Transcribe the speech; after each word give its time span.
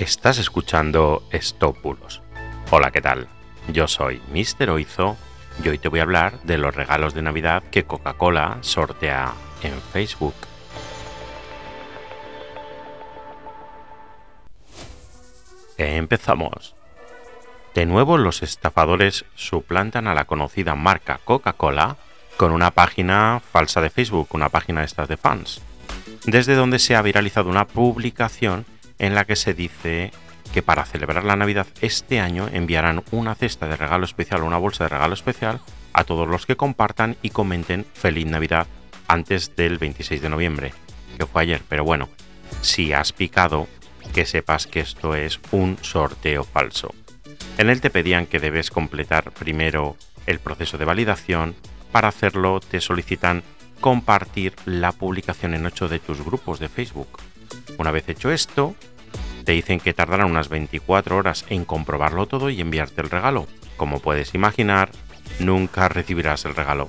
Estás 0.00 0.38
escuchando 0.38 1.22
Estópulos. 1.30 2.20
Hola, 2.72 2.90
¿qué 2.90 3.00
tal? 3.00 3.28
Yo 3.68 3.86
soy 3.86 4.20
Mr. 4.32 4.70
Oizo 4.70 5.16
y 5.62 5.68
hoy 5.68 5.78
te 5.78 5.88
voy 5.88 6.00
a 6.00 6.02
hablar 6.02 6.40
de 6.42 6.58
los 6.58 6.74
regalos 6.74 7.14
de 7.14 7.22
Navidad 7.22 7.62
que 7.70 7.84
Coca-Cola 7.84 8.58
sortea 8.60 9.32
en 9.62 9.72
Facebook. 9.92 10.34
Empezamos. 15.78 16.74
De 17.72 17.86
nuevo 17.86 18.18
los 18.18 18.42
estafadores 18.42 19.24
suplantan 19.36 20.08
a 20.08 20.14
la 20.14 20.24
conocida 20.24 20.74
marca 20.74 21.20
Coca-Cola 21.24 21.98
con 22.36 22.50
una 22.50 22.72
página 22.72 23.40
falsa 23.52 23.80
de 23.80 23.90
Facebook, 23.90 24.30
una 24.32 24.48
página 24.48 24.80
de 24.80 24.86
estas 24.86 25.06
de 25.06 25.16
fans, 25.16 25.62
desde 26.24 26.56
donde 26.56 26.80
se 26.80 26.96
ha 26.96 27.02
viralizado 27.02 27.48
una 27.48 27.68
publicación 27.68 28.66
en 28.98 29.14
la 29.14 29.24
que 29.24 29.36
se 29.36 29.54
dice 29.54 30.12
que 30.52 30.62
para 30.62 30.84
celebrar 30.84 31.24
la 31.24 31.36
Navidad 31.36 31.66
este 31.80 32.20
año 32.20 32.48
enviarán 32.52 33.02
una 33.10 33.34
cesta 33.34 33.66
de 33.66 33.76
regalo 33.76 34.04
especial 34.04 34.42
o 34.42 34.46
una 34.46 34.58
bolsa 34.58 34.84
de 34.84 34.90
regalo 34.90 35.14
especial 35.14 35.60
a 35.92 36.04
todos 36.04 36.28
los 36.28 36.46
que 36.46 36.56
compartan 36.56 37.16
y 37.22 37.30
comenten 37.30 37.84
Feliz 37.94 38.26
Navidad 38.26 38.66
antes 39.08 39.56
del 39.56 39.78
26 39.78 40.22
de 40.22 40.28
noviembre, 40.28 40.72
que 41.18 41.26
fue 41.26 41.42
ayer. 41.42 41.62
Pero 41.68 41.84
bueno, 41.84 42.08
si 42.60 42.92
has 42.92 43.12
picado, 43.12 43.68
que 44.12 44.26
sepas 44.26 44.66
que 44.66 44.80
esto 44.80 45.14
es 45.14 45.40
un 45.50 45.78
sorteo 45.82 46.44
falso. 46.44 46.94
En 47.58 47.70
él 47.70 47.80
te 47.80 47.90
pedían 47.90 48.26
que 48.26 48.40
debes 48.40 48.70
completar 48.70 49.32
primero 49.32 49.96
el 50.26 50.40
proceso 50.40 50.78
de 50.78 50.84
validación. 50.84 51.54
Para 51.92 52.08
hacerlo 52.08 52.60
te 52.60 52.80
solicitan 52.80 53.42
compartir 53.80 54.54
la 54.66 54.92
publicación 54.92 55.54
en 55.54 55.66
8 55.66 55.88
de 55.88 55.98
tus 55.98 56.24
grupos 56.24 56.58
de 56.58 56.68
Facebook. 56.68 57.08
Una 57.78 57.90
vez 57.90 58.08
hecho 58.08 58.30
esto, 58.30 58.74
te 59.44 59.52
dicen 59.52 59.80
que 59.80 59.92
tardarán 59.92 60.30
unas 60.30 60.48
24 60.48 61.16
horas 61.16 61.44
en 61.48 61.64
comprobarlo 61.64 62.26
todo 62.26 62.50
y 62.50 62.60
enviarte 62.60 63.00
el 63.02 63.10
regalo. 63.10 63.46
Como 63.76 64.00
puedes 64.00 64.34
imaginar, 64.34 64.90
nunca 65.38 65.88
recibirás 65.88 66.44
el 66.44 66.54
regalo. 66.54 66.86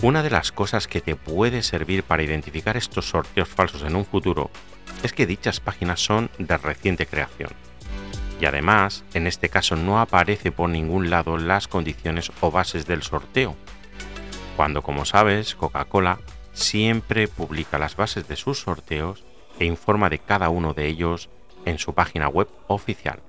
Una 0.00 0.22
de 0.22 0.30
las 0.30 0.52
cosas 0.52 0.86
que 0.86 1.00
te 1.00 1.16
puede 1.16 1.62
servir 1.62 2.04
para 2.04 2.22
identificar 2.22 2.76
estos 2.76 3.08
sorteos 3.08 3.48
falsos 3.48 3.82
en 3.82 3.96
un 3.96 4.04
futuro 4.04 4.50
es 5.02 5.12
que 5.12 5.26
dichas 5.26 5.60
páginas 5.60 6.00
son 6.00 6.30
de 6.38 6.56
reciente 6.56 7.06
creación. 7.06 7.50
Y 8.40 8.46
además, 8.46 9.04
en 9.14 9.26
este 9.26 9.48
caso 9.48 9.74
no 9.74 10.00
aparece 10.00 10.52
por 10.52 10.70
ningún 10.70 11.10
lado 11.10 11.36
las 11.36 11.66
condiciones 11.66 12.30
o 12.40 12.50
bases 12.50 12.86
del 12.86 13.02
sorteo. 13.02 13.56
Cuando, 14.56 14.82
como 14.82 15.04
sabes, 15.04 15.56
Coca-Cola 15.56 16.20
siempre 16.52 17.28
publica 17.28 17.78
las 17.78 17.96
bases 17.96 18.28
de 18.28 18.36
sus 18.36 18.60
sorteos 18.60 19.24
e 19.58 19.64
informa 19.64 20.08
de 20.10 20.18
cada 20.18 20.48
uno 20.48 20.74
de 20.74 20.86
ellos 20.86 21.28
en 21.64 21.78
su 21.78 21.94
página 21.94 22.28
web 22.28 22.48
oficial. 22.66 23.20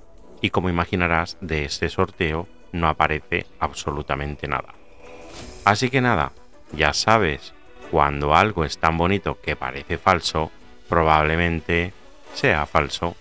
Y 0.41 0.49
como 0.51 0.69
imaginarás, 0.69 1.37
de 1.41 1.65
este 1.65 1.89
sorteo 1.89 2.47
no 2.71 2.87
aparece 2.87 3.45
absolutamente 3.59 4.47
nada. 4.47 4.73
Así 5.65 5.89
que 5.89 6.01
nada, 6.01 6.31
ya 6.71 6.93
sabes, 6.93 7.53
cuando 7.91 8.35
algo 8.35 8.63
es 8.63 8.77
tan 8.77 8.97
bonito 8.97 9.39
que 9.41 9.55
parece 9.55 9.97
falso, 9.97 10.51
probablemente 10.87 11.93
sea 12.33 12.65
falso. 12.65 13.15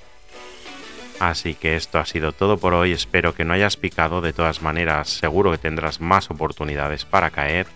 Así 1.20 1.54
que 1.54 1.74
esto 1.74 1.98
ha 1.98 2.06
sido 2.06 2.32
todo 2.32 2.58
por 2.58 2.74
hoy, 2.74 2.92
espero 2.92 3.34
que 3.34 3.44
no 3.44 3.52
hayas 3.52 3.76
picado, 3.76 4.20
de 4.20 4.32
todas 4.32 4.62
maneras 4.62 5.08
seguro 5.08 5.50
que 5.50 5.58
tendrás 5.58 6.00
más 6.00 6.30
oportunidades 6.30 7.04
para 7.04 7.30
caer 7.30 7.66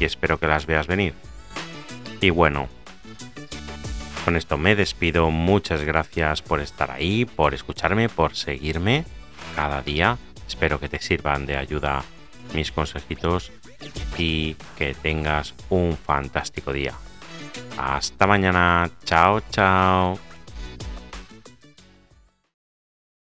y 0.00 0.04
espero 0.04 0.38
que 0.38 0.46
las 0.46 0.66
veas 0.66 0.86
venir. 0.86 1.14
Y 2.20 2.30
bueno, 2.30 2.68
con 4.24 4.36
esto 4.36 4.56
me 4.56 4.74
despido, 4.74 5.30
muchas 5.30 5.84
gracias 5.84 6.42
por 6.42 6.60
estar 6.60 6.90
ahí, 6.90 7.24
por 7.24 7.54
escucharme, 7.54 8.08
por 8.08 8.34
seguirme 8.34 9.04
cada 9.54 9.82
día, 9.82 10.18
espero 10.48 10.80
que 10.80 10.88
te 10.88 11.00
sirvan 11.00 11.46
de 11.46 11.56
ayuda 11.56 12.02
mis 12.54 12.72
consejitos 12.72 13.52
y 14.18 14.54
que 14.76 14.94
tengas 14.94 15.54
un 15.70 15.96
fantástico 15.96 16.72
día. 16.72 16.94
Hasta 17.78 18.26
mañana, 18.26 18.90
chao 19.04 19.40
chao. 19.50 20.25